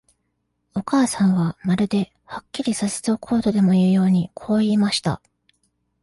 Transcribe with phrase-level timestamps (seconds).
[0.73, 5.21] お母さんは、まるで、はっきりさせておこうとでもいうように、こう言いました。